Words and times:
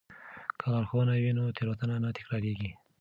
که 0.59 0.65
لارښوونه 0.71 1.13
وي 1.21 1.31
نو 1.37 1.43
تېروتنه 1.57 1.95
نه 2.03 2.09
تکراریږي. 2.17 2.71